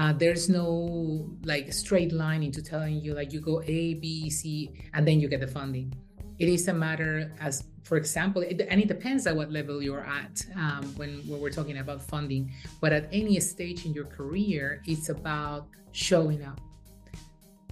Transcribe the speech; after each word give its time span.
Uh, 0.00 0.14
there's 0.14 0.48
no 0.48 1.28
like 1.44 1.70
straight 1.74 2.10
line 2.10 2.42
into 2.42 2.62
telling 2.62 2.98
you 3.04 3.12
like 3.12 3.34
you 3.34 3.40
go 3.50 3.60
A, 3.66 3.94
B, 4.02 4.30
C, 4.30 4.72
and 4.94 5.06
then 5.06 5.20
you 5.20 5.28
get 5.28 5.40
the 5.40 5.46
funding. 5.46 5.92
It 6.38 6.48
is 6.48 6.66
a 6.68 6.72
matter 6.72 7.30
as, 7.38 7.64
for 7.84 7.98
example, 7.98 8.40
it, 8.40 8.66
and 8.70 8.80
it 8.80 8.88
depends 8.88 9.26
at 9.26 9.36
what 9.36 9.52
level 9.52 9.82
you're 9.82 10.06
at 10.20 10.42
um, 10.56 10.84
when, 10.96 11.10
when 11.28 11.38
we're 11.38 11.50
talking 11.50 11.76
about 11.84 12.00
funding. 12.00 12.50
But 12.80 12.94
at 12.94 13.10
any 13.12 13.38
stage 13.40 13.84
in 13.84 13.92
your 13.92 14.06
career, 14.06 14.80
it's 14.86 15.10
about 15.10 15.66
showing 15.92 16.42
up, 16.46 16.62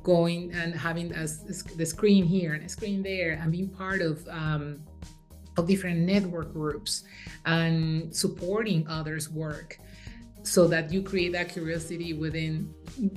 going 0.02 0.52
and 0.52 0.74
having 0.74 1.10
as 1.12 1.64
the 1.80 1.86
screen 1.86 2.24
here 2.26 2.52
and 2.52 2.62
a 2.62 2.68
screen 2.68 3.02
there, 3.02 3.38
and 3.40 3.50
being 3.50 3.70
part 3.70 4.02
of 4.02 4.28
um, 4.28 4.82
of 5.56 5.66
different 5.66 6.00
network 6.00 6.52
groups 6.52 7.04
and 7.46 8.14
supporting 8.14 8.86
others' 8.86 9.30
work 9.30 9.78
so 10.42 10.66
that 10.68 10.92
you 10.92 11.02
create 11.02 11.32
that 11.32 11.48
curiosity 11.48 12.12
within 12.12 12.72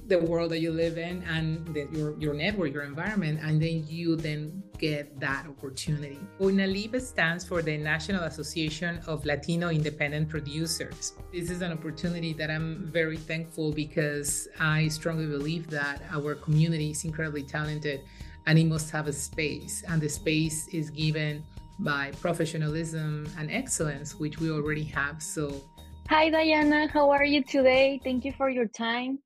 the 0.07 0.17
world 0.17 0.51
that 0.51 0.59
you 0.59 0.71
live 0.71 0.97
in 0.97 1.23
and 1.23 1.65
the, 1.73 1.87
your 1.91 2.19
your 2.19 2.33
network, 2.33 2.73
your 2.73 2.83
environment, 2.83 3.39
and 3.41 3.61
then 3.61 3.85
you 3.87 4.15
then 4.15 4.63
get 4.77 5.19
that 5.19 5.45
opportunity. 5.47 6.19
UNALIP 6.39 6.99
stands 6.99 7.45
for 7.45 7.61
the 7.61 7.77
National 7.77 8.23
Association 8.23 8.99
of 9.05 9.23
Latino 9.25 9.69
Independent 9.69 10.27
Producers. 10.27 11.13
This 11.31 11.51
is 11.51 11.61
an 11.61 11.71
opportunity 11.71 12.33
that 12.33 12.49
I'm 12.49 12.87
very 12.87 13.17
thankful 13.17 13.71
because 13.71 14.47
I 14.59 14.87
strongly 14.87 15.27
believe 15.27 15.69
that 15.69 16.01
our 16.09 16.35
community 16.35 16.91
is 16.91 17.05
incredibly 17.05 17.43
talented 17.43 18.01
and 18.47 18.57
it 18.57 18.65
must 18.65 18.89
have 18.89 19.07
a 19.07 19.13
space, 19.13 19.83
and 19.87 20.01
the 20.01 20.09
space 20.09 20.67
is 20.69 20.89
given 20.89 21.43
by 21.77 22.11
professionalism 22.21 23.27
and 23.37 23.51
excellence, 23.51 24.19
which 24.19 24.39
we 24.39 24.51
already 24.51 24.83
have. 24.83 25.21
So 25.21 25.63
Hi, 26.11 26.29
Diana. 26.29 26.89
How 26.89 27.09
are 27.11 27.23
you 27.23 27.41
today? 27.41 27.97
Thank 28.03 28.25
you 28.25 28.33
for 28.33 28.49
your 28.49 28.67
time. 28.67 29.19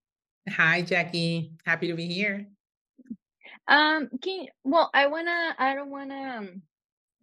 Hi, 0.48 0.84
Jackie. 0.84 1.53
Happy 1.66 1.88
to 1.88 1.95
be 1.95 2.05
here. 2.05 2.45
Um, 3.67 4.08
can 4.22 4.45
well, 4.64 4.91
I 4.94 5.08
wanna, 5.08 5.56
I 5.58 5.73
don't 5.73 5.89
wanna. 5.89 6.38
Um, 6.38 6.61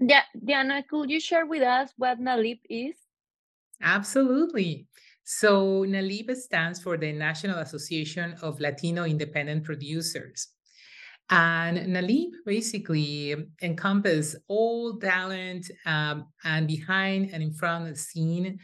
yeah, 0.00 0.22
Diana, 0.44 0.82
could 0.82 1.10
you 1.10 1.20
share 1.20 1.46
with 1.46 1.62
us 1.62 1.92
what 1.96 2.18
NALIP 2.18 2.58
is? 2.68 2.96
Absolutely. 3.80 4.88
So 5.22 5.84
NALIP 5.84 6.34
stands 6.34 6.82
for 6.82 6.96
the 6.96 7.12
National 7.12 7.60
Association 7.60 8.34
of 8.42 8.58
Latino 8.58 9.04
Independent 9.04 9.62
Producers. 9.62 10.48
And 11.30 11.78
NALIP 11.94 12.32
basically 12.44 13.36
encompasses 13.62 14.34
all 14.48 14.98
talent 14.98 15.70
um, 15.86 16.26
and 16.42 16.66
behind 16.66 17.30
and 17.32 17.44
in 17.44 17.52
front 17.54 17.86
of 17.86 17.94
the 17.94 18.00
scene 18.00 18.58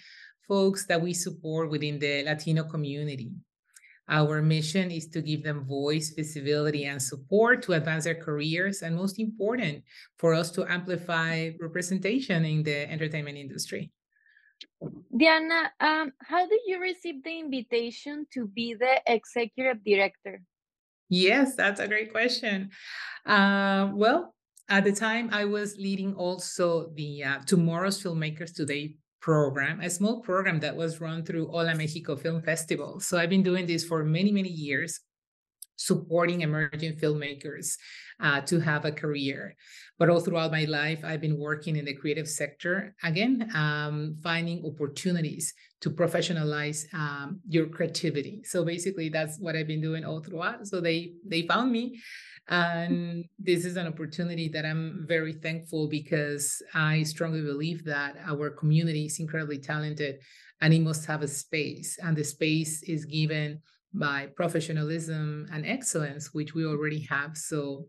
folks 0.48 0.86
that 0.86 1.00
we 1.00 1.12
support 1.12 1.70
within 1.70 1.98
the 1.98 2.24
Latino 2.24 2.64
community. 2.64 3.30
Our 4.08 4.40
mission 4.40 4.90
is 4.90 5.06
to 5.08 5.20
give 5.20 5.44
them 5.44 5.66
voice, 5.66 6.10
visibility, 6.16 6.86
and 6.86 7.00
support 7.00 7.62
to 7.64 7.74
advance 7.74 8.04
their 8.04 8.14
careers, 8.14 8.80
and 8.80 8.96
most 8.96 9.20
important, 9.20 9.84
for 10.16 10.32
us 10.32 10.50
to 10.52 10.64
amplify 10.64 11.50
representation 11.60 12.46
in 12.46 12.62
the 12.62 12.90
entertainment 12.90 13.36
industry. 13.36 13.92
Diana, 15.14 15.70
um, 15.80 16.12
how 16.22 16.48
did 16.48 16.60
you 16.66 16.80
receive 16.80 17.22
the 17.22 17.38
invitation 17.38 18.26
to 18.32 18.46
be 18.46 18.74
the 18.74 19.00
executive 19.06 19.84
director? 19.84 20.40
Yes, 21.10 21.54
that's 21.54 21.80
a 21.80 21.86
great 21.86 22.10
question. 22.10 22.70
Uh, 23.26 23.90
well, 23.94 24.34
at 24.70 24.84
the 24.84 24.92
time, 24.92 25.28
I 25.32 25.44
was 25.44 25.76
leading 25.76 26.14
also 26.14 26.90
the 26.94 27.24
uh, 27.24 27.38
Tomorrow's 27.46 28.02
Filmmakers 28.02 28.54
Today 28.54 28.96
program, 29.20 29.80
a 29.80 29.90
small 29.90 30.20
program 30.20 30.60
that 30.60 30.76
was 30.76 31.00
run 31.00 31.24
through 31.24 31.48
Hola 31.48 31.74
Mexico 31.74 32.16
Film 32.16 32.40
Festival. 32.42 33.00
So 33.00 33.18
I've 33.18 33.30
been 33.30 33.42
doing 33.42 33.66
this 33.66 33.84
for 33.84 34.04
many, 34.04 34.32
many 34.32 34.48
years, 34.48 35.00
supporting 35.78 36.42
emerging 36.42 36.96
filmmakers 36.96 37.76
uh, 38.20 38.40
to 38.42 38.60
have 38.60 38.84
a 38.84 38.92
career. 38.92 39.56
But 39.98 40.10
all 40.10 40.20
throughout 40.20 40.52
my 40.52 40.64
life, 40.64 41.00
I've 41.04 41.20
been 41.20 41.38
working 41.38 41.76
in 41.76 41.86
the 41.86 41.94
creative 41.94 42.28
sector, 42.28 42.94
again, 43.02 43.50
um, 43.54 44.18
finding 44.22 44.64
opportunities 44.66 45.54
to 45.80 45.90
professionalize 45.90 46.92
um, 46.92 47.40
your 47.48 47.66
creativity. 47.66 48.42
So 48.44 48.64
basically, 48.64 49.08
that's 49.08 49.38
what 49.38 49.56
I've 49.56 49.66
been 49.66 49.80
doing 49.80 50.04
all 50.04 50.20
throughout. 50.20 50.66
So 50.66 50.80
they 50.80 51.14
they 51.24 51.42
found 51.46 51.72
me 51.72 52.00
and 52.48 53.26
this 53.38 53.66
is 53.66 53.76
an 53.76 53.86
opportunity 53.86 54.48
that 54.48 54.64
I'm 54.64 55.04
very 55.06 55.34
thankful 55.34 55.86
because 55.86 56.62
I 56.72 57.02
strongly 57.02 57.42
believe 57.42 57.84
that 57.84 58.16
our 58.24 58.48
community 58.48 59.04
is 59.04 59.20
incredibly 59.20 59.58
talented 59.58 60.20
and 60.62 60.72
it 60.72 60.80
must 60.80 61.04
have 61.06 61.22
a 61.22 61.28
space. 61.28 61.98
And 62.02 62.16
the 62.16 62.24
space 62.24 62.82
is 62.84 63.04
given 63.04 63.60
by 63.92 64.26
professionalism 64.36 65.46
and 65.52 65.66
excellence, 65.66 66.34
which 66.34 66.54
we 66.54 66.64
already 66.64 67.00
have. 67.00 67.36
So 67.36 67.86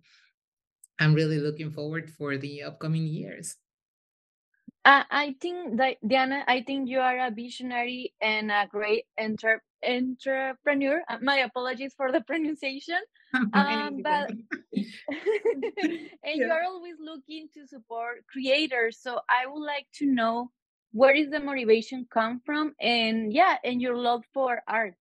I'm 1.00 1.14
really 1.14 1.40
looking 1.40 1.72
forward 1.72 2.10
for 2.10 2.38
the 2.38 2.64
upcoming 2.64 3.06
years. 3.08 3.56
Uh, 4.86 5.04
I 5.12 5.36
think 5.42 5.78
that 5.78 5.98
Diana, 6.08 6.44
I 6.48 6.64
think 6.64 6.90
you 6.90 7.00
are 7.00 7.28
a 7.28 7.32
visionary 7.32 8.14
and 8.22 8.50
a 8.50 8.68
great 8.72 9.06
enter- 9.18 9.64
entrepreneur. 9.86 11.04
Uh, 11.10 11.18
my 11.22 11.40
apologies 11.40 11.94
for 11.96 12.12
the 12.12 12.22
pronunciation. 12.28 13.00
um, 13.54 14.02
but 14.02 14.32
and 14.74 14.88
yeah. 15.14 16.34
you're 16.34 16.64
always 16.64 16.96
looking 17.00 17.48
to 17.54 17.68
support 17.68 18.26
creators. 18.32 18.98
So 19.00 19.20
I 19.30 19.46
would 19.46 19.64
like 19.64 19.86
to 19.96 20.06
know 20.08 20.52
where 20.92 21.14
is 21.14 21.30
the 21.30 21.40
motivation 21.40 22.08
come 22.12 22.42
from, 22.44 22.74
and 22.82 23.32
yeah, 23.32 23.58
and 23.64 23.82
your 23.82 23.96
love 23.96 24.24
for 24.34 24.64
art. 24.68 24.96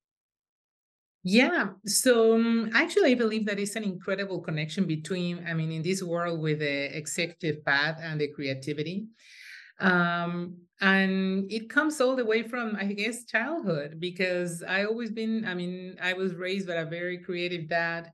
Yeah. 1.24 1.70
So 1.84 2.34
um, 2.36 2.70
actually, 2.74 3.12
I 3.12 3.14
believe 3.14 3.44
that 3.46 3.58
it's 3.58 3.76
an 3.76 3.82
incredible 3.84 4.40
connection 4.40 4.86
between, 4.86 5.44
I 5.46 5.52
mean, 5.54 5.72
in 5.72 5.82
this 5.82 6.02
world 6.02 6.40
with 6.40 6.60
the 6.60 6.96
executive 6.96 7.64
path 7.64 7.98
and 8.02 8.20
the 8.20 8.28
creativity. 8.28 9.06
Um, 9.80 10.58
and 10.80 11.50
it 11.52 11.70
comes 11.70 12.00
all 12.00 12.16
the 12.16 12.24
way 12.24 12.42
from, 12.44 12.76
I 12.76 12.86
guess, 12.86 13.24
childhood, 13.26 13.98
because 14.00 14.62
I 14.62 14.84
always 14.84 15.10
been, 15.10 15.44
I 15.46 15.54
mean, 15.54 15.96
I 16.02 16.14
was 16.14 16.34
raised 16.34 16.68
by 16.68 16.74
a 16.74 16.86
very 16.86 17.18
creative 17.18 17.68
dad, 17.68 18.12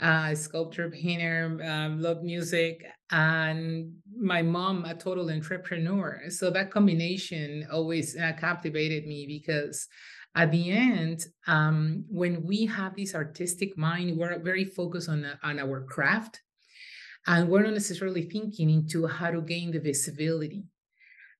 uh, 0.00 0.34
sculptor, 0.34 0.90
painter, 0.90 1.60
um, 1.64 2.00
love 2.00 2.22
music, 2.22 2.84
and 3.10 3.92
my 4.18 4.42
mom, 4.42 4.84
a 4.84 4.94
total 4.94 5.30
entrepreneur. 5.30 6.22
So 6.28 6.50
that 6.50 6.70
combination 6.72 7.66
always 7.70 8.16
uh, 8.16 8.32
captivated 8.38 9.06
me 9.06 9.26
because 9.26 9.86
at 10.34 10.50
the 10.50 10.70
end, 10.70 11.26
um, 11.46 12.04
when 12.08 12.44
we 12.44 12.66
have 12.66 12.96
this 12.96 13.14
artistic 13.14 13.76
mind, 13.76 14.16
we're 14.16 14.38
very 14.38 14.64
focused 14.64 15.08
on, 15.08 15.26
on 15.42 15.58
our 15.58 15.82
craft 15.82 16.40
and 17.26 17.48
we're 17.48 17.62
not 17.62 17.74
necessarily 17.74 18.22
thinking 18.22 18.70
into 18.70 19.06
how 19.06 19.30
to 19.30 19.42
gain 19.42 19.70
the 19.70 19.78
visibility 19.78 20.64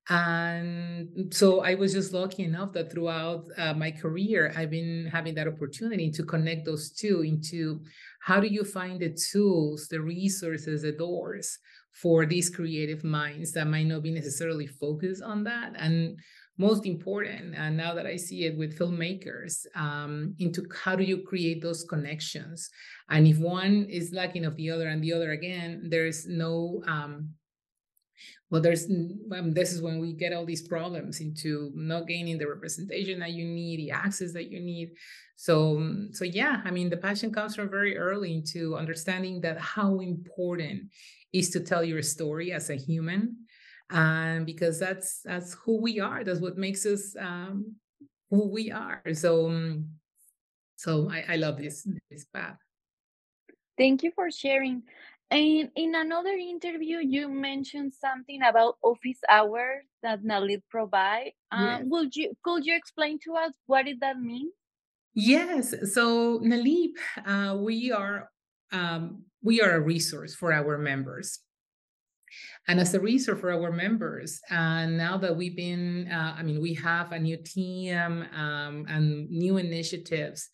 and 0.09 1.33
so 1.33 1.61
I 1.61 1.75
was 1.75 1.93
just 1.93 2.11
lucky 2.11 2.43
enough 2.43 2.73
that 2.73 2.91
throughout 2.91 3.45
uh, 3.57 3.73
my 3.73 3.89
career, 3.91 4.53
I've 4.55 4.69
been 4.69 5.07
having 5.07 5.33
that 5.35 5.47
opportunity 5.47 6.11
to 6.11 6.23
connect 6.23 6.65
those 6.65 6.91
two 6.91 7.21
into 7.21 7.81
how 8.19 8.41
do 8.41 8.47
you 8.47 8.65
find 8.65 8.99
the 8.99 9.15
tools, 9.31 9.87
the 9.87 10.01
resources, 10.01 10.81
the 10.81 10.91
doors 10.91 11.57
for 11.93 12.25
these 12.25 12.49
creative 12.49 13.03
minds 13.05 13.53
that 13.53 13.67
might 13.67 13.85
not 13.85 14.03
be 14.03 14.11
necessarily 14.11 14.67
focused 14.67 15.23
on 15.23 15.45
that. 15.45 15.73
And 15.77 16.19
most 16.57 16.85
important, 16.85 17.55
and 17.55 17.75
now 17.75 17.93
that 17.95 18.05
I 18.05 18.15
see 18.15 18.45
it 18.45 18.57
with 18.57 18.77
filmmakers, 18.77 19.65
um, 19.75 20.35
into 20.39 20.65
how 20.83 20.95
do 20.95 21.03
you 21.03 21.23
create 21.23 21.61
those 21.61 21.83
connections? 21.83 22.69
And 23.09 23.25
if 23.27 23.39
one 23.39 23.85
is 23.89 24.13
lacking 24.13 24.45
of 24.45 24.55
the 24.55 24.69
other 24.69 24.87
and 24.87 25.03
the 25.03 25.13
other 25.13 25.31
again, 25.31 25.87
there's 25.89 26.27
no 26.27 26.83
um, 26.87 27.29
well 28.49 28.61
there's 28.61 28.85
um, 28.85 29.51
this 29.51 29.73
is 29.73 29.81
when 29.81 29.99
we 29.99 30.13
get 30.13 30.31
all 30.31 30.45
these 30.45 30.67
problems 30.67 31.19
into 31.19 31.71
not 31.75 32.07
gaining 32.07 32.37
the 32.37 32.47
representation 32.47 33.19
that 33.19 33.31
you 33.31 33.45
need 33.45 33.77
the 33.77 33.91
access 33.91 34.31
that 34.31 34.51
you 34.51 34.59
need 34.59 34.91
so 35.35 35.77
um, 35.77 36.09
so 36.11 36.23
yeah 36.23 36.61
i 36.63 36.71
mean 36.71 36.89
the 36.89 36.97
passion 36.97 37.33
comes 37.33 37.55
from 37.55 37.69
very 37.69 37.97
early 37.97 38.33
into 38.33 38.75
understanding 38.77 39.41
that 39.41 39.59
how 39.59 39.99
important 39.99 40.83
is 41.33 41.49
to 41.49 41.59
tell 41.59 41.83
your 41.83 42.03
story 42.03 42.51
as 42.51 42.69
a 42.69 42.75
human 42.75 43.35
and 43.93 44.45
because 44.45 44.79
that's 44.79 45.21
that's 45.23 45.53
who 45.53 45.79
we 45.79 45.99
are 45.99 46.23
that's 46.23 46.39
what 46.39 46.57
makes 46.57 46.85
us 46.85 47.15
um, 47.19 47.75
who 48.29 48.49
we 48.49 48.71
are 48.71 49.01
so 49.13 49.47
um, 49.47 49.87
so 50.75 51.09
I, 51.09 51.23
I 51.29 51.35
love 51.37 51.57
this 51.57 51.87
this 52.09 52.25
path 52.25 52.57
thank 53.77 54.03
you 54.03 54.11
for 54.15 54.29
sharing 54.29 54.83
and 55.33 55.71
in 55.75 55.95
another 55.95 56.29
interview, 56.29 56.99
you 56.99 57.27
mentioned 57.27 57.91
something 57.91 58.43
about 58.43 58.77
office 58.83 59.17
hours 59.27 59.83
that 60.03 60.23
NALIP 60.23 60.61
provide. 60.69 61.31
Um, 61.51 61.65
yes. 61.65 61.81
Would 61.85 62.15
you 62.15 62.33
could 62.43 62.65
you 62.67 62.75
explain 62.75 63.17
to 63.25 63.33
us 63.33 63.51
what 63.65 63.87
did 63.87 63.99
that 64.01 64.19
mean? 64.19 64.51
Yes. 65.15 65.73
So 65.91 66.39
NALIP, 66.39 66.97
uh, 67.25 67.57
we 67.57 67.91
are 67.91 68.29
um, 68.71 69.23
we 69.41 69.59
are 69.59 69.71
a 69.71 69.79
resource 69.79 70.35
for 70.35 70.53
our 70.53 70.77
members. 70.77 71.39
And 72.67 72.79
as 72.79 72.93
a 72.93 72.99
resource 72.99 73.39
for 73.39 73.51
our 73.51 73.71
members, 73.71 74.39
and 74.49 74.97
now 74.97 75.17
that 75.17 75.35
we've 75.35 75.55
been, 75.55 76.09
uh, 76.11 76.35
I 76.37 76.43
mean, 76.43 76.61
we 76.61 76.73
have 76.75 77.11
a 77.11 77.19
new 77.19 77.37
team 77.37 78.25
um, 78.35 78.85
and 78.87 79.29
new 79.29 79.57
initiatives 79.57 80.49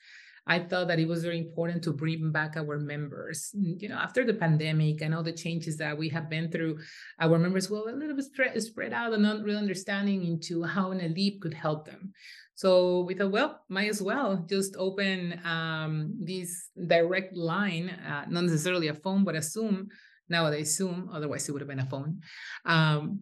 I 0.50 0.58
thought 0.58 0.88
that 0.88 1.00
it 1.00 1.08
was 1.08 1.24
very 1.24 1.38
important 1.38 1.84
to 1.84 1.94
bring 1.94 2.32
back 2.32 2.58
our 2.58 2.80
members. 2.80 3.52
Mm, 3.56 3.80
you 3.80 3.88
know, 3.88 3.98
after 3.98 4.26
the 4.26 4.34
pandemic 4.34 5.02
and 5.02 5.14
all 5.14 5.22
the 5.22 5.32
changes 5.32 5.78
that 5.78 5.96
we 5.96 6.10
have 6.10 6.28
been 6.28 6.50
through, 6.50 6.80
our 7.20 7.38
members 7.38 7.70
were 7.70 7.88
a 7.88 7.96
little 7.96 8.16
bit 8.16 8.26
spread, 8.26 8.62
spread 8.62 8.92
out 8.92 9.14
and 9.14 9.22
not 9.22 9.44
really 9.44 9.60
understanding 9.60 10.26
into 10.26 10.64
how 10.64 10.92
NALIP 10.92 11.40
could 11.40 11.54
help 11.54 11.86
them. 11.86 12.14
So 12.56 13.02
we 13.02 13.14
thought, 13.14 13.32
well, 13.32 13.62
might 13.70 13.90
as 13.90 14.02
well 14.02 14.44
just 14.50 14.76
open 14.78 15.40
um, 15.46 16.16
this 16.20 16.72
direct 16.88 17.38
line, 17.38 17.90
uh, 17.90 18.26
not 18.28 18.46
necessarily 18.46 18.88
a 18.88 18.96
phone, 18.96 19.24
but 19.24 19.36
a 19.36 19.42
Zoom. 19.44 19.88
Nowadays, 20.30 20.76
Zoom, 20.76 21.10
otherwise 21.12 21.48
it 21.48 21.52
would 21.52 21.62
have 21.62 21.70
been 21.70 21.80
a 21.80 21.86
phone. 21.86 22.22
Um, 22.66 23.22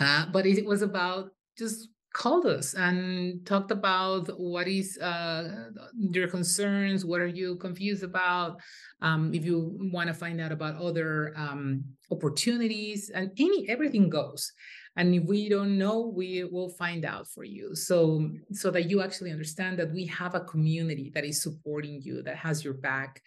uh, 0.00 0.26
but 0.32 0.46
it 0.46 0.64
was 0.64 0.82
about 0.82 1.30
just 1.58 1.88
called 2.12 2.46
us 2.46 2.74
and 2.74 3.46
talked 3.46 3.70
about 3.70 4.26
what 4.38 4.66
is 4.66 4.98
uh, 4.98 5.68
your 5.94 6.26
concerns 6.26 7.04
what 7.04 7.20
are 7.20 7.26
you 7.26 7.54
confused 7.56 8.02
about 8.02 8.58
um, 9.00 9.32
if 9.32 9.44
you 9.44 9.78
want 9.92 10.08
to 10.08 10.14
find 10.14 10.40
out 10.40 10.50
about 10.50 10.74
other 10.76 11.32
um, 11.36 11.84
opportunities 12.10 13.10
and 13.10 13.30
any 13.38 13.68
everything 13.68 14.08
goes 14.10 14.52
and 14.96 15.14
if 15.14 15.24
we 15.24 15.48
don't 15.48 15.78
know 15.78 16.12
we 16.14 16.44
will 16.44 16.70
find 16.70 17.04
out 17.04 17.26
for 17.28 17.44
you. 17.44 17.74
So 17.74 18.30
so 18.52 18.70
that 18.70 18.90
you 18.90 19.02
actually 19.02 19.30
understand 19.30 19.78
that 19.78 19.92
we 19.92 20.06
have 20.06 20.34
a 20.34 20.40
community 20.40 21.10
that 21.14 21.24
is 21.24 21.42
supporting 21.42 22.00
you 22.02 22.22
that 22.22 22.36
has 22.36 22.64
your 22.64 22.74
back 22.74 23.22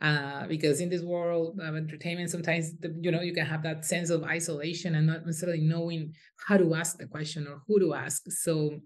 uh, 0.00 0.46
because 0.46 0.80
in 0.80 0.88
this 0.88 1.02
world 1.02 1.58
of 1.60 1.76
entertainment 1.76 2.30
sometimes 2.30 2.76
the, 2.78 2.96
you 3.00 3.10
know 3.10 3.20
you 3.20 3.34
can 3.34 3.46
have 3.46 3.62
that 3.62 3.84
sense 3.84 4.10
of 4.10 4.22
isolation 4.24 4.94
and 4.94 5.06
not 5.06 5.26
necessarily 5.26 5.60
knowing 5.60 6.14
how 6.46 6.56
to 6.56 6.74
ask 6.74 6.98
the 6.98 7.06
question 7.06 7.46
or 7.46 7.60
who 7.66 7.80
to 7.80 7.94
ask. 7.94 8.22
So 8.28 8.80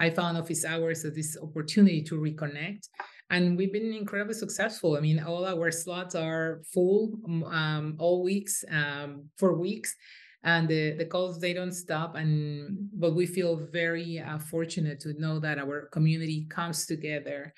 i 0.00 0.08
found 0.08 0.36
office 0.36 0.64
hours 0.64 1.04
as 1.04 1.14
this 1.14 1.36
opportunity 1.42 2.02
to 2.02 2.14
reconnect 2.14 2.88
and 3.30 3.58
we've 3.58 3.72
been 3.72 3.92
incredibly 3.92 4.34
successful. 4.34 4.96
I 4.96 5.00
mean 5.00 5.18
all 5.20 5.44
our 5.44 5.70
slots 5.70 6.14
are 6.14 6.62
full 6.72 7.18
um, 7.46 7.96
all 7.98 8.22
weeks 8.22 8.64
um, 8.70 9.28
for 9.36 9.54
weeks 9.54 9.94
and 10.44 10.68
the, 10.68 10.92
the 10.92 11.04
calls 11.04 11.40
they 11.40 11.52
don't 11.52 11.72
stop 11.72 12.14
and 12.14 12.90
but 12.92 13.14
we 13.14 13.26
feel 13.26 13.56
very 13.72 14.20
uh, 14.20 14.38
fortunate 14.38 15.00
to 15.00 15.12
know 15.20 15.38
that 15.40 15.58
our 15.58 15.88
community 15.92 16.46
comes 16.48 16.86
together 16.86 17.52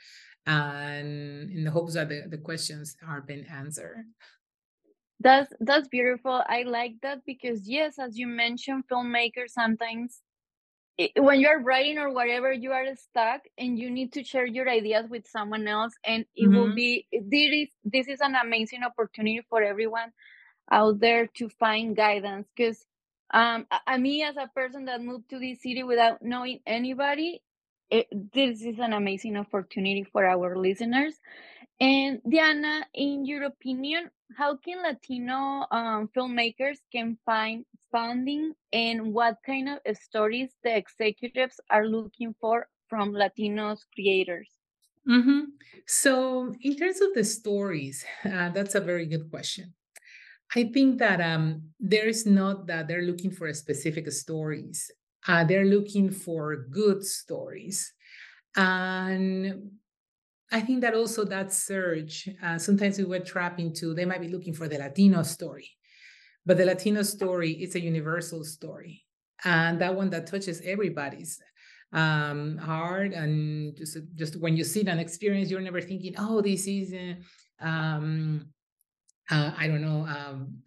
and 0.46 1.50
in 1.50 1.64
the 1.64 1.70
hopes 1.70 1.94
that 1.94 2.08
the, 2.08 2.24
the 2.28 2.38
questions 2.38 2.96
are 3.06 3.20
being 3.20 3.44
answered. 3.52 4.04
That's 5.20 5.52
that's 5.60 5.88
beautiful. 5.88 6.42
I 6.46 6.62
like 6.62 6.94
that 7.02 7.24
because 7.26 7.68
yes 7.68 7.98
as 7.98 8.18
you 8.18 8.26
mentioned 8.26 8.84
filmmakers 8.90 9.50
sometimes 9.50 10.20
it, 10.96 11.12
when 11.16 11.40
you're 11.40 11.62
writing 11.62 11.98
or 11.98 12.12
whatever 12.12 12.52
you 12.52 12.72
are 12.72 12.84
stuck 12.94 13.42
and 13.58 13.78
you 13.78 13.90
need 13.90 14.12
to 14.12 14.24
share 14.24 14.46
your 14.46 14.68
ideas 14.68 15.06
with 15.08 15.26
someone 15.26 15.66
else 15.66 15.94
and 16.04 16.24
it 16.36 16.44
mm-hmm. 16.44 16.56
will 16.56 16.74
be 16.74 17.06
this 17.12 17.52
is 17.52 17.68
this 17.84 18.08
is 18.08 18.20
an 18.20 18.34
amazing 18.34 18.82
opportunity 18.82 19.40
for 19.48 19.62
everyone 19.62 20.10
out 20.70 21.00
there 21.00 21.26
to 21.26 21.48
find 21.48 21.96
guidance 21.96 22.48
because 22.56 22.84
um 23.32 23.66
I, 23.86 23.98
me 23.98 24.22
as 24.22 24.36
a 24.36 24.50
person 24.54 24.84
that 24.86 25.02
moved 25.02 25.30
to 25.30 25.38
this 25.38 25.62
city 25.62 25.82
without 25.82 26.22
knowing 26.22 26.60
anybody 26.66 27.42
it, 27.90 28.06
this 28.32 28.62
is 28.62 28.78
an 28.78 28.92
amazing 28.92 29.36
opportunity 29.36 30.04
for 30.04 30.24
our 30.24 30.56
listeners. 30.56 31.14
And 31.80 32.20
diana 32.28 32.86
in 32.94 33.24
your 33.24 33.44
opinion 33.44 34.10
how 34.36 34.56
can 34.56 34.82
latino 34.82 35.66
um, 35.70 36.08
filmmakers 36.16 36.78
can 36.92 37.18
find 37.24 37.64
funding 37.90 38.52
and 38.72 39.12
what 39.12 39.38
kind 39.44 39.68
of 39.68 39.96
stories 39.96 40.50
the 40.62 40.76
executives 40.76 41.60
are 41.70 41.86
looking 41.86 42.34
for 42.40 42.68
from 42.88 43.12
latinos 43.12 43.80
creators? 43.94 44.48
Mm-hmm. 45.08 45.40
so 45.86 46.54
in 46.60 46.76
terms 46.76 47.00
of 47.00 47.14
the 47.14 47.24
stories 47.24 48.04
uh, 48.24 48.50
that's 48.50 48.74
a 48.74 48.80
very 48.80 49.06
good 49.06 49.30
question 49.30 49.72
I 50.54 50.64
think 50.64 50.98
that 50.98 51.20
um, 51.20 51.62
there 51.78 52.08
is 52.08 52.26
not 52.26 52.66
that 52.66 52.88
they're 52.88 53.02
looking 53.02 53.30
for 53.30 53.52
specific 53.52 54.10
stories. 54.10 54.90
Uh, 55.26 55.44
they're 55.44 55.66
looking 55.66 56.10
for 56.10 56.56
good 56.56 57.04
stories. 57.04 57.92
And 58.56 59.70
I 60.50 60.60
think 60.60 60.80
that 60.80 60.94
also 60.94 61.24
that 61.24 61.52
search, 61.52 62.28
uh, 62.42 62.58
sometimes 62.58 62.98
we 62.98 63.04
were 63.04 63.20
trapped 63.20 63.60
into, 63.60 63.94
they 63.94 64.04
might 64.04 64.20
be 64.20 64.28
looking 64.28 64.54
for 64.54 64.66
the 64.66 64.78
Latino 64.78 65.22
story, 65.22 65.70
but 66.44 66.56
the 66.56 66.64
Latino 66.64 67.02
story 67.02 67.52
is 67.52 67.76
a 67.76 67.80
universal 67.80 68.42
story. 68.42 69.04
And 69.44 69.80
that 69.80 69.94
one 69.94 70.10
that 70.10 70.26
touches 70.26 70.60
everybody's 70.62 71.40
um, 71.92 72.56
heart. 72.58 73.12
And 73.12 73.76
just, 73.76 73.98
just 74.16 74.40
when 74.40 74.56
you 74.56 74.64
see 74.64 74.82
that 74.82 74.98
experience, 74.98 75.50
you're 75.50 75.60
never 75.60 75.80
thinking, 75.80 76.14
oh, 76.18 76.40
this 76.40 76.66
is, 76.66 76.92
uh, 76.92 77.64
um, 77.64 78.46
uh, 79.30 79.52
I 79.56 79.66
don't 79.66 79.82
know, 79.82 80.06
um, 80.06 80.58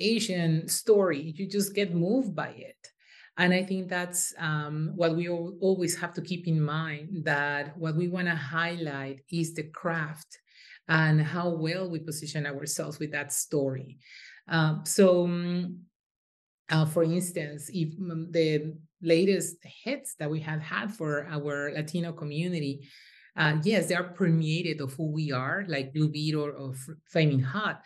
Asian 0.00 0.68
story. 0.68 1.34
You 1.36 1.48
just 1.48 1.74
get 1.74 1.94
moved 1.94 2.34
by 2.34 2.48
it. 2.48 2.76
And 3.36 3.52
I 3.52 3.64
think 3.64 3.88
that's 3.88 4.32
um, 4.38 4.92
what 4.94 5.16
we 5.16 5.28
always 5.28 5.96
have 5.96 6.14
to 6.14 6.22
keep 6.22 6.46
in 6.46 6.60
mind 6.60 7.24
that 7.24 7.76
what 7.76 7.96
we 7.96 8.06
want 8.06 8.28
to 8.28 8.36
highlight 8.36 9.20
is 9.30 9.54
the 9.54 9.64
craft 9.64 10.38
and 10.86 11.20
how 11.20 11.48
well 11.48 11.90
we 11.90 11.98
position 11.98 12.46
ourselves 12.46 12.98
with 13.00 13.10
that 13.12 13.32
story. 13.32 13.98
Um, 14.46 14.82
so, 14.84 15.24
um, 15.24 15.80
uh, 16.70 16.86
for 16.86 17.02
instance, 17.02 17.70
if 17.72 17.98
um, 17.98 18.28
the 18.30 18.76
latest 19.02 19.56
hits 19.62 20.14
that 20.18 20.30
we 20.30 20.40
have 20.40 20.60
had 20.60 20.94
for 20.94 21.26
our 21.28 21.72
Latino 21.74 22.12
community 22.12 22.88
uh, 23.36 23.56
yes, 23.62 23.86
they 23.86 23.94
are 23.94 24.04
permeated 24.04 24.80
of 24.80 24.92
who 24.94 25.10
we 25.10 25.32
are, 25.32 25.64
like 25.68 25.92
Blue 25.92 26.08
Beetle 26.08 26.44
or, 26.44 26.52
or 26.52 26.74
Flaming 27.10 27.40
Hot, 27.40 27.82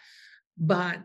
but 0.57 0.99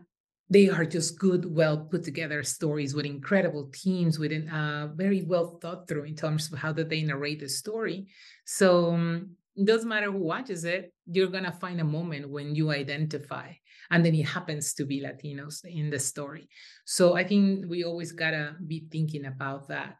they 0.50 0.68
are 0.68 0.84
just 0.84 1.18
good, 1.18 1.46
well 1.46 1.78
put 1.78 2.04
together 2.04 2.42
stories 2.42 2.94
with 2.94 3.06
incredible 3.06 3.70
teams, 3.72 4.18
with 4.18 4.32
uh, 4.52 4.88
very 4.88 5.22
well 5.22 5.58
thought 5.62 5.88
through 5.88 6.04
in 6.04 6.14
terms 6.14 6.52
of 6.52 6.58
how 6.58 6.72
that 6.72 6.90
they 6.90 7.02
narrate 7.02 7.40
the 7.40 7.48
story. 7.48 8.08
So 8.44 8.92
um, 8.92 9.30
it 9.56 9.66
doesn't 9.66 9.88
matter 9.88 10.12
who 10.12 10.18
watches 10.18 10.64
it, 10.64 10.92
you're 11.06 11.28
gonna 11.28 11.52
find 11.52 11.80
a 11.80 11.84
moment 11.84 12.28
when 12.28 12.54
you 12.54 12.70
identify, 12.70 13.52
and 13.90 14.04
then 14.04 14.14
it 14.14 14.26
happens 14.26 14.74
to 14.74 14.84
be 14.84 15.00
Latinos 15.00 15.64
in 15.64 15.88
the 15.88 15.98
story. 15.98 16.48
So 16.84 17.14
I 17.16 17.24
think 17.24 17.64
we 17.66 17.84
always 17.84 18.12
gotta 18.12 18.56
be 18.66 18.86
thinking 18.90 19.24
about 19.24 19.68
that. 19.68 19.96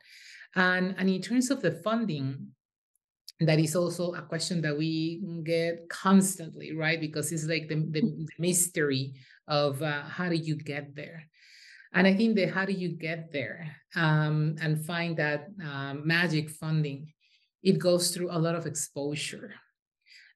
And 0.55 0.95
and 0.99 1.09
in 1.09 1.23
terms 1.23 1.51
of 1.51 1.63
the 1.63 1.73
funding, 1.73 2.49
that 3.41 3.59
is 3.59 3.75
also 3.75 4.13
a 4.15 4.23
question 4.23 4.61
that 4.63 4.77
we 4.77 5.23
get 5.45 5.89
constantly, 5.89 6.75
right? 6.75 7.01
Because 7.01 7.33
it's 7.33 7.45
like 7.45 7.69
the, 7.69 7.77
the, 7.77 8.01
the 8.01 8.27
mystery 8.39 9.15
of 9.49 9.83
uh, 9.83 10.03
how 10.03 10.29
do 10.29 10.37
you 10.37 10.57
get 10.57 10.95
there? 10.95 11.25
And 11.93 12.07
I 12.07 12.15
think 12.15 12.37
that 12.37 12.51
how 12.51 12.65
do 12.65 12.73
you 12.73 12.91
get 12.91 13.33
there 13.33 13.77
um, 13.97 14.57
and 14.61 14.85
find 14.85 15.17
that 15.17 15.49
um, 15.65 16.07
magic 16.07 16.51
funding? 16.51 17.13
It 17.63 17.79
goes 17.79 18.11
through 18.11 18.31
a 18.31 18.39
lot 18.39 18.55
of 18.55 18.67
exposure. 18.67 19.55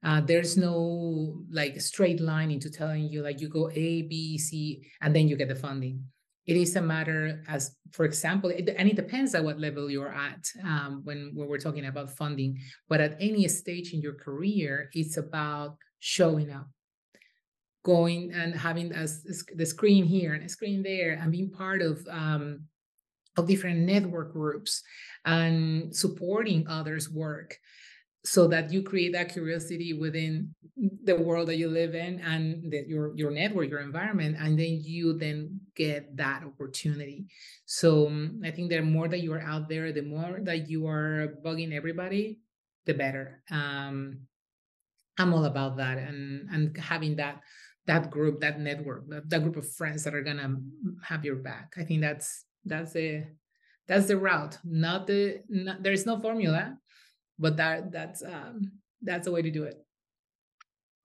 Uh, 0.05 0.21
there's 0.21 0.57
no 0.57 1.43
like 1.51 1.81
straight 1.81 2.21
line 2.21 2.51
into 2.51 2.71
telling 2.71 3.09
you 3.09 3.23
like 3.23 3.41
you 3.41 3.49
go 3.49 3.69
A, 3.71 4.03
B, 4.03 4.39
C, 4.39 4.87
and 5.03 5.15
then 5.15 5.29
you 5.29 5.37
get 5.37 5.49
the 5.49 5.57
funding 5.57 6.05
it 6.49 6.57
is 6.57 6.75
a 6.77 6.83
matter 6.83 7.45
as 7.47 7.77
for 7.93 8.05
example 8.05 8.51
it, 8.51 8.69
and 8.79 8.89
it 8.89 8.97
depends 8.97 9.35
at 9.35 9.45
what 9.45 9.61
level 9.61 9.91
you're 9.91 10.17
at 10.29 10.45
um, 10.65 11.03
when, 11.05 11.31
when 11.35 11.47
we're 11.49 11.59
talking 11.67 11.87
about 11.87 12.11
funding 12.11 12.59
but 12.89 13.01
at 13.01 13.17
any 13.21 13.47
stage 13.49 13.93
in 13.95 14.01
your 14.01 14.15
career 14.15 14.91
it's 14.95 15.17
about 15.17 15.77
showing 15.99 16.51
up. 16.51 16.69
Going 17.85 18.33
and 18.33 18.55
having 18.55 18.93
as 18.93 19.23
the 19.55 19.65
screen 19.65 20.05
here 20.05 20.35
and 20.35 20.45
a 20.45 20.49
screen 20.49 20.83
there 20.83 21.13
and 21.13 21.33
being 21.33 21.51
part 21.51 21.81
of 21.81 22.07
um, 22.11 22.65
of 23.37 23.47
different 23.47 23.79
network 23.79 24.33
groups 24.33 24.83
and 25.25 25.95
supporting 25.95 26.67
others 26.67 27.09
work 27.09 27.57
so 28.25 28.49
that 28.49 28.73
you 28.73 28.83
create 28.83 29.13
that 29.13 29.33
curiosity 29.33 29.93
within 29.95 30.55
the 31.05 31.15
world 31.15 31.49
that 31.49 31.57
you 31.57 31.69
live 31.69 31.95
in 31.95 32.19
and 32.19 32.71
the, 32.71 32.85
your 32.87 33.17
your 33.17 33.31
network 33.31 33.71
your 33.71 33.81
environment 33.81 34.37
and 34.39 34.59
then 34.59 34.81
you 34.83 35.17
then 35.17 35.59
get 35.79 36.17
that 36.17 36.43
opportunity. 36.45 37.27
So 37.65 38.09
um, 38.09 38.43
i 38.45 38.51
think 38.51 38.69
the 38.69 38.83
more 38.83 39.09
that 39.09 39.23
you 39.23 39.33
are 39.33 39.41
out 39.41 39.69
there 39.69 39.93
the 39.93 40.03
more 40.03 40.41
that 40.43 40.69
you 40.69 40.87
are 40.87 41.39
bugging 41.45 41.73
everybody 41.73 42.41
the 42.87 42.95
better. 42.95 43.43
Um, 43.51 44.27
i'm 45.19 45.33
all 45.35 45.45
about 45.45 45.77
that 45.79 45.99
and 45.99 46.49
and 46.51 46.77
having 46.77 47.17
that 47.17 47.41
that 47.87 48.11
group 48.11 48.41
that 48.41 48.61
network 48.61 49.09
that, 49.09 49.31
that 49.31 49.43
group 49.43 49.57
of 49.57 49.73
friends 49.73 50.05
that 50.05 50.15
are 50.15 50.23
gonna 50.23 50.57
have 51.03 51.25
your 51.25 51.37
back. 51.37 51.75
I 51.79 51.85
think 51.85 52.03
that's 52.03 52.45
that's 52.65 52.93
the 52.93 53.25
that's 53.87 54.07
the 54.07 54.19
route. 54.19 54.59
Not 54.65 55.07
the 55.07 55.41
not, 55.49 55.83
there's 55.83 56.05
no 56.05 56.19
formula 56.21 56.77
but 57.39 57.57
that 57.57 57.93
that's 57.93 58.23
um, 58.23 58.73
that's 59.03 59.27
the 59.27 59.33
way 59.33 59.43
to 59.43 59.51
do 59.51 59.65
it 59.65 59.79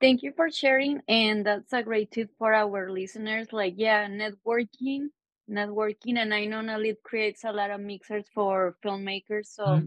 thank 0.04 0.22
you 0.22 0.34
for 0.36 0.52
sharing 0.52 1.02
and 1.08 1.46
that's 1.46 1.72
a 1.72 1.82
great 1.82 2.12
tip 2.12 2.30
for 2.38 2.54
our 2.54 2.92
listeners 2.92 3.48
like 3.54 3.74
yeah 3.78 4.06
networking 4.06 5.08
networking 5.50 6.18
and 6.18 6.34
i 6.34 6.44
know 6.44 6.60
NALIP 6.60 7.02
creates 7.04 7.46
a 7.46 7.52
lot 7.54 7.72
of 7.72 7.80
mixers 7.80 8.26
for 8.36 8.76
filmmakers 8.84 9.46
so 9.46 9.66
mm-hmm. 9.66 9.86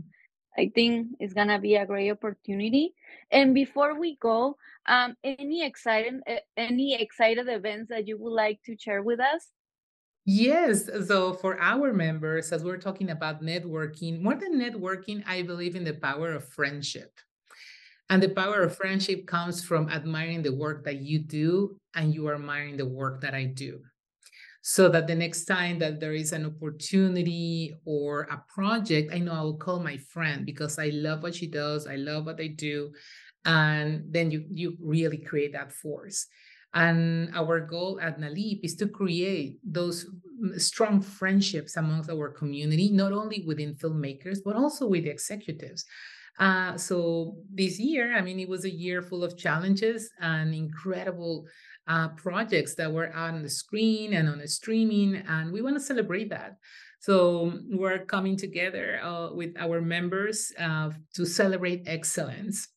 I 0.59 0.73
think 0.75 1.09
it's 1.21 1.35
gonna 1.35 1.59
be 1.59 1.75
a 1.75 1.85
great 1.85 2.11
opportunity. 2.11 2.95
And 3.31 3.55
before 3.55 4.01
we 4.01 4.17
go, 4.17 4.57
um, 4.87 5.15
any 5.23 5.63
exciting 5.67 6.23
any 6.57 6.95
excited 6.95 7.47
events 7.47 7.91
that 7.91 8.09
you 8.09 8.17
would 8.17 8.33
like 8.33 8.63
to 8.65 8.75
share 8.79 9.03
with 9.03 9.21
us? 9.21 9.51
Yes. 10.25 10.89
So 11.07 11.35
for 11.35 11.61
our 11.61 11.93
members, 11.93 12.53
as 12.53 12.65
we're 12.65 12.79
talking 12.79 13.11
about 13.11 13.43
networking, 13.43 14.23
more 14.23 14.35
than 14.35 14.59
networking, 14.59 15.23
I 15.27 15.43
believe 15.43 15.77
in 15.77 15.85
the 15.85 15.93
power 15.93 16.33
of 16.33 16.49
friendship. 16.49 17.13
And 18.09 18.23
the 18.23 18.29
power 18.29 18.63
of 18.63 18.77
friendship 18.77 19.27
comes 19.27 19.65
from 19.65 19.89
admiring 19.89 20.43
the 20.43 20.55
work 20.55 20.85
that 20.85 21.01
you 21.01 21.19
do 21.19 21.77
and 21.95 22.15
you 22.15 22.29
are 22.29 22.37
admiring 22.37 22.77
the 22.77 22.87
work 22.87 23.21
that 23.23 23.35
I 23.35 23.45
do. 23.47 23.81
So 24.63 24.89
that 24.89 25.07
the 25.07 25.15
next 25.15 25.45
time 25.45 25.79
that 25.79 26.01
there 26.01 26.13
is 26.13 26.33
an 26.33 26.45
opportunity 26.45 27.75
or 27.85 28.23
a 28.23 28.43
project, 28.53 29.13
I 29.13 29.19
know 29.19 29.33
I 29.33 29.43
will 29.43 29.59
call 29.59 29.81
my 29.81 29.97
friend 29.97 30.45
because 30.45 30.79
I 30.79 30.89
love 30.89 31.23
what 31.23 31.35
she 31.35 31.47
does, 31.47 31.87
I 31.87 31.97
love 31.97 32.27
what 32.27 32.37
they 32.37 32.49
do. 32.49 32.93
And 33.45 34.13
then 34.13 34.33
you 34.33 34.45
you 34.51 34.77
really 34.81 35.19
create 35.19 35.53
that 35.53 35.73
force. 35.73 36.27
And 36.75 37.31
our 37.35 37.61
goal 37.61 38.01
at 38.03 38.21
NALIP 38.21 38.61
is 38.63 38.75
to 38.77 38.89
create 38.89 39.59
those 39.65 40.05
mm, 40.05 40.61
strong 40.61 41.01
friendships 41.01 41.77
amongst 41.77 42.11
our 42.11 42.29
community, 42.29 42.91
not 42.91 43.13
only 43.13 43.45
within 43.47 43.75
filmmakers, 43.77 44.39
but 44.45 44.57
also 44.57 44.87
with 44.87 45.05
the 45.05 45.11
executives. 45.11 45.87
Uh, 46.38 46.76
so 46.76 47.37
this 47.52 47.78
year, 47.78 48.16
I 48.16 48.21
mean, 48.21 48.38
it 48.38 48.49
was 48.49 48.64
a 48.64 48.71
year 48.71 49.00
full 49.02 49.25
of 49.25 49.38
challenges 49.38 50.11
and 50.21 50.55
incredible 50.55 51.47
uh, 51.88 52.09
projects 52.09 52.75
that 52.75 52.93
were 52.93 53.14
out 53.14 53.35
on 53.35 53.43
the 53.43 53.50
screen 53.50 54.14
and 54.14 54.28
on 54.28 54.38
the 54.38 54.49
streaming, 54.49 55.16
and 55.28 55.52
we 55.52 55.62
want 55.62 55.76
to 55.76 55.81
celebrate 55.81 56.31
that. 56.31 56.57
So 57.00 57.61
we're 57.71 58.05
coming 58.05 58.37
together 58.37 59.00
uh, 59.02 59.33
with 59.33 59.55
our 59.59 59.81
members 59.81 60.52
uh, 60.59 60.90
to 61.14 61.25
celebrate 61.25 61.85
excellence 61.87 62.69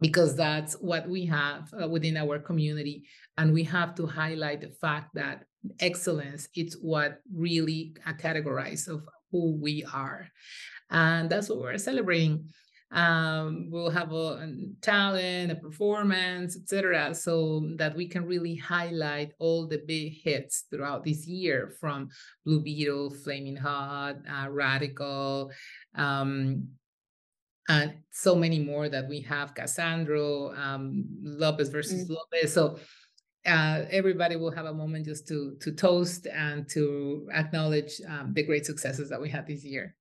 because 0.00 0.36
that's 0.36 0.74
what 0.74 1.08
we 1.08 1.24
have 1.26 1.68
uh, 1.82 1.88
within 1.88 2.16
our 2.16 2.38
community 2.38 3.04
and 3.36 3.52
we 3.52 3.64
have 3.64 3.94
to 3.96 4.06
highlight 4.06 4.60
the 4.60 4.70
fact 4.80 5.14
that 5.14 5.44
excellence 5.80 6.48
it's 6.54 6.74
what 6.74 7.18
really 7.34 7.96
categorizes 8.20 8.88
of 8.88 9.02
who 9.32 9.58
we 9.60 9.84
are 9.92 10.28
and 10.90 11.28
that's 11.28 11.48
what 11.48 11.58
we're 11.58 11.78
celebrating 11.78 12.44
um, 12.90 13.68
we'll 13.70 13.90
have 13.90 14.12
a, 14.12 14.14
a 14.14 14.54
talent, 14.80 15.52
a 15.52 15.56
performance, 15.56 16.56
etc., 16.56 17.14
so 17.14 17.68
that 17.76 17.94
we 17.94 18.08
can 18.08 18.24
really 18.24 18.54
highlight 18.56 19.32
all 19.38 19.66
the 19.66 19.82
big 19.86 20.22
hits 20.22 20.64
throughout 20.70 21.04
this 21.04 21.26
year 21.26 21.74
from 21.80 22.08
Blue 22.46 22.60
Beetle, 22.60 23.10
Flaming 23.10 23.56
Hot, 23.56 24.16
uh, 24.30 24.48
Radical, 24.48 25.50
um, 25.94 26.68
and 27.68 27.92
so 28.10 28.34
many 28.34 28.58
more 28.58 28.88
that 28.88 29.06
we 29.06 29.20
have 29.20 29.54
Cassandro, 29.54 30.56
um, 30.56 31.04
Lopez 31.22 31.68
versus 31.68 32.04
mm-hmm. 32.04 32.14
Lopez. 32.14 32.54
So 32.54 32.78
uh, 33.44 33.84
everybody 33.90 34.36
will 34.36 34.50
have 34.50 34.64
a 34.64 34.72
moment 34.72 35.04
just 35.04 35.28
to 35.28 35.56
to 35.60 35.72
toast 35.72 36.26
and 36.26 36.68
to 36.70 37.28
acknowledge 37.34 38.00
um, 38.08 38.32
the 38.32 38.42
great 38.42 38.64
successes 38.64 39.10
that 39.10 39.20
we 39.20 39.28
had 39.28 39.46
this 39.46 39.64
year 39.64 39.94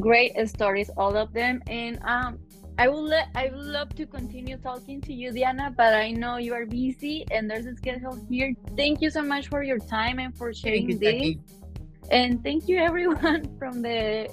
great 0.00 0.32
stories, 0.48 0.90
all 0.96 1.16
of 1.16 1.32
them. 1.32 1.62
And 1.68 1.98
um, 2.02 2.38
I 2.78 2.88
would 2.88 3.04
le- 3.04 3.28
I 3.34 3.50
would 3.50 3.66
love 3.66 3.94
to 3.96 4.06
continue 4.06 4.56
talking 4.58 5.00
to 5.02 5.12
you, 5.12 5.32
Diana, 5.32 5.72
but 5.76 5.94
I 5.94 6.10
know 6.10 6.38
you 6.38 6.54
are 6.54 6.66
busy 6.66 7.24
and 7.30 7.48
there's 7.48 7.66
a 7.66 7.74
schedule 7.76 8.18
here. 8.28 8.52
Thank 8.76 9.00
you 9.00 9.10
so 9.10 9.22
much 9.22 9.48
for 9.48 9.62
your 9.62 9.78
time 9.78 10.18
and 10.18 10.36
for 10.36 10.52
sharing 10.52 10.90
you, 10.90 10.98
this. 10.98 11.36
And 12.10 12.42
thank 12.42 12.68
you 12.68 12.78
everyone 12.78 13.48
from 13.58 13.82
the 13.82 14.28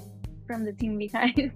from 0.46 0.64
the 0.64 0.72
team 0.72 0.98
behind. 0.98 1.52